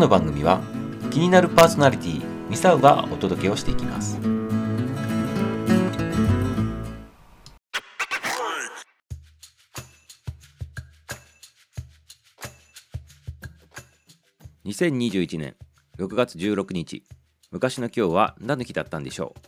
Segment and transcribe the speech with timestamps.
[0.00, 0.62] の番組は
[1.10, 4.18] 気になるパーソナリティミサウがお届けをしていきます。
[14.64, 15.54] 2021年
[15.98, 17.04] 6月16日。
[17.50, 19.40] 昔の今日は何の日だったんでしょう？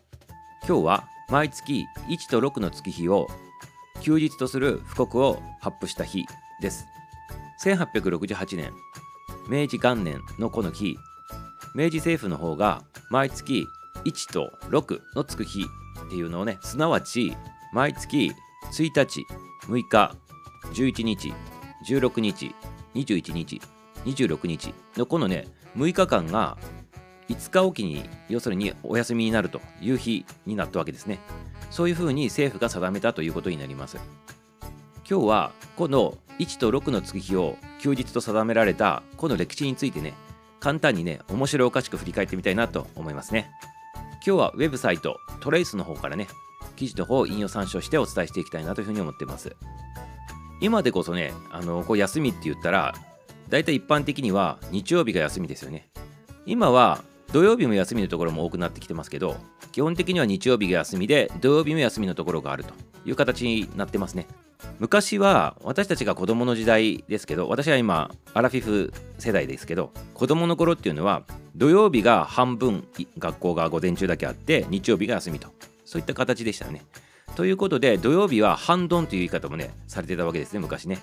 [0.66, 3.28] 今日は毎月1と6の月日を
[4.00, 6.26] 休日とする布告を発布した日
[6.60, 6.84] です。
[7.64, 8.72] 1868年。
[9.48, 10.98] 明治元年のこの日
[11.74, 13.66] 明治政府の方が毎月
[14.04, 15.66] 1と6のつく日
[16.06, 17.36] っていうのをねすなわち
[17.72, 18.32] 毎月
[18.72, 19.26] 1日
[19.66, 20.16] 6日
[20.74, 21.32] 11日
[21.88, 22.54] 16日
[22.94, 23.60] 21日
[24.04, 25.46] 26日のこのね
[25.76, 26.56] 6日間が
[27.28, 31.18] 5日おきに要するにお休みになるという日になったわけですね。
[31.70, 33.96] そういうふうに政府が定めたということになります。
[35.12, 40.14] 今日はこの1と6の月日を休日と定められたこの歴史についてね
[40.58, 43.50] 簡単にね面白おかしく振り返ってみたいなと思いますね。
[44.26, 46.28] 今日はウェブサイトトレイスの方からね
[46.76, 49.54] 記事の方を引用参照してお伝えしていきたいなというふうに思ってます。
[50.62, 52.94] 今でこそねあのこう休みって言ったら
[53.50, 55.90] 大体一般的には日曜日が休みですよね。
[56.46, 59.36] 今は土曜日も休みのところも多くなってきてますけど
[59.72, 62.91] 基本的には日曜日が休みで土曜日も休みのところがあると。
[63.04, 64.26] いう形になってますね。
[64.78, 71.24] 昔は私たちが子供の時代ですけど私は今アラフィフ世代ですけど子供の頃っていうのは
[71.56, 72.86] 土曜日が半分
[73.18, 75.48] 学校が午前中だけあって日曜日が休みと
[75.84, 76.82] そういった形でしたよね。
[77.34, 80.98] ということで土曜日は半ドンという言い方もねされてたわけですね昔ね。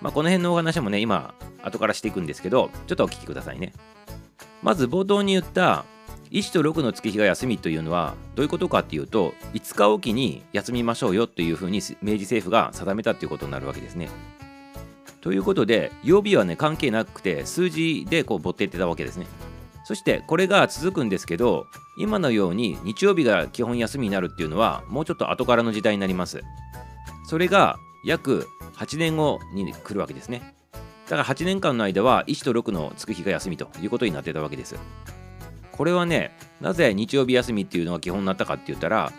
[0.00, 3.72] まあこの辺のお話もね今後からしていくんですけどちょっとお聞きくださいね。
[4.62, 5.84] まず冒頭に言った
[6.34, 14.08] 1と6の月日が休みというのはどういうことかっていうと5日おきに休みましょうよというふうに明治政府が定めたということになるわけですね。
[15.20, 19.26] ということで曜日はね関係なくて数字でこうぼっていってたわけですね。
[19.84, 26.42] そしてこれが続くんですけど今のように日曜日が基本休みになるっていうのはもうちょっと後からの時代になります。
[27.28, 30.56] それが約8年後に来るわけですね。
[31.08, 34.74] だから8年間の間は1と6の月日が休みということになってたわけです。
[35.76, 36.30] これはね
[36.60, 39.12] なぜ日曜日休みっていうのが基本になったかって言ったら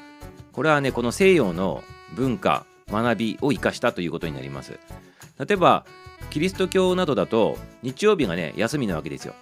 [0.54, 1.84] これはねこの西洋の
[2.16, 4.80] 文化学びを生かしたということになります。
[5.38, 5.86] 例えば
[6.30, 9.34] キリスト教などだと日曜日がね休みなわけですよ。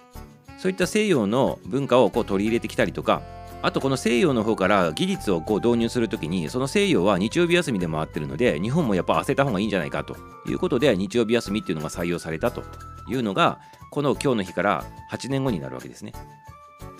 [0.58, 3.22] そういった西洋の文化をこう取り入れてきたりとか
[3.62, 10.16] あとこの西洋の方から技術をこう導入するときにその西洋は日曜日休みで回ってるので日本もやっぱ焦った方がいいんじゃないかと。
[10.48, 12.64] いうことで日曜日休みっていうのが採用されたと
[13.08, 13.60] いうのが
[13.90, 16.12] この今日の日から8年後になるわけですね。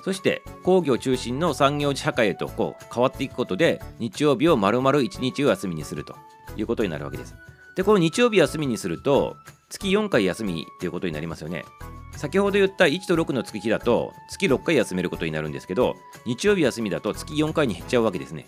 [0.04, 6.14] そして工業中心の産業社会へとこう変わっていくことで日曜日を丸々1日を休みにすると
[6.58, 7.34] いうことになるわけです。
[7.74, 9.38] でこの日曜日休みにすると
[9.70, 11.64] 月4回休みということになりますよね。
[12.18, 18.44] 先ほど言った1と6の月日だと月6回休めることになるんですけど日曜日休みだと月4回に減っちゃうわけですね。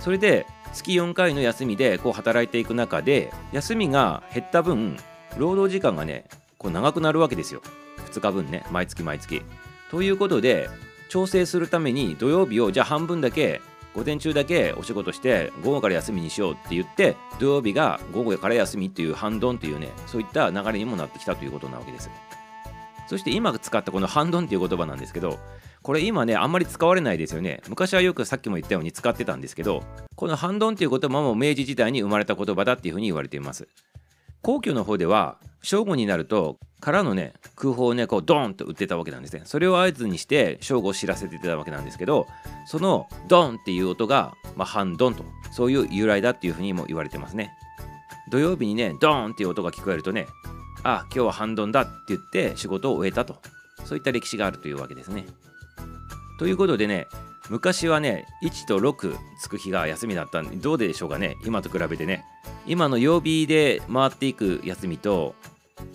[0.00, 4.96] それで月4回の休みでこう働いていく中で休みが減った分
[5.36, 6.24] 労働時間がね
[6.56, 7.60] こう長くなるわけですよ
[8.10, 9.42] 2日分ね毎月毎月
[9.90, 10.68] ということで
[11.08, 13.60] 調整するために土曜日をじゃあ半分だけ
[13.94, 22.10] 午前中だけお仕事して午後から休みにしようって言って土曜日が午後から休みっていう半ドンっていうねそういった流れにもなってきたということなわけです。
[23.08, 25.38] そして今使ったこの半ドンっていう言葉なんですけど
[25.82, 27.62] これ今ねあんまり使われないですよね。
[27.68, 29.82] 昔はよくさっきも言ったように使ってたんですけど
[30.14, 33.66] この半ドンっていう言葉も明治時代に生まれた言葉だっていうふうに言われています。
[34.42, 39.42] 皇居の方では正午になるとからのね空砲をねこうドーンと撃ってたわけなんですね。
[39.44, 42.26] それを合図にして正午を知らせてたわけなんですけど
[42.66, 47.52] そのドンっていう音が、まあ、半ドンとそういう由来だっていうふうにも言われてますね。
[48.30, 50.26] 土曜日にねドーンっていう音が聞こえるとね
[50.84, 53.36] あ今日は半ドンだって言って仕事を終えたと。
[53.84, 55.26] そういった歴史があるというわけですね。
[56.38, 57.08] ということでね
[57.50, 62.24] 昔はね1と6つく日が休みだったんでどうでしょうかね今と比べてね。
[62.68, 65.34] 今の曜日で回っていく休みと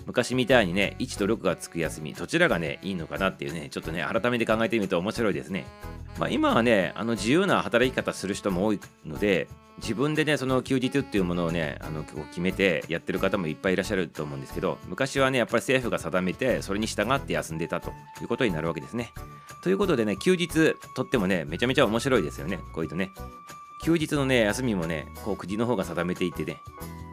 [0.07, 5.65] 昔みたいにね1と6がつく休みどちらがねいいのかなっていうねちょっとね改めて考えてみると面白いですね。
[6.17, 9.47] まあ、今はねあの自由な働き方する人も多いので
[9.77, 17.91] 自分でねその休日っていうものをねあの決めてやってる方もいっぱいいらっしゃると思うんですけど昔はねやっぱり政府が定めてそれに従って休んでたと
[18.21, 19.11] いうことになるわけですね。
[19.63, 23.11] ということでね休日とってもねめちゃめちゃ面白いですよねこういうとね。
[23.83, 26.57] 休日のね休みもねこう国の方が定めていてね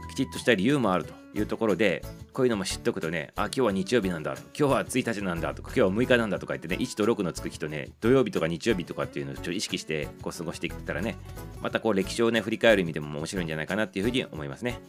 [0.08, 11.16] きちっとした理由もあるというところでこういうのも知っておくとねあ今日は日曜日なんだ今日は1日なんだとか今日は6日なんだとか言ってね1と6のつく日とね土曜日とか日曜日とかっていうのをちょっと意識してこう過ごしていったらね
[11.60, 14.80] またこう歴史をね振り返る意味でも面白いんじゃないかなっていうふうに思いますね。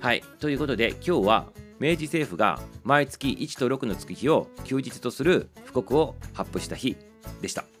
[0.00, 0.22] はい。
[0.38, 1.46] ということで今日は
[1.80, 6.96] 明治政府が毎月1と6のつく日を休日とする布告を発布した日
[7.40, 7.73] でした。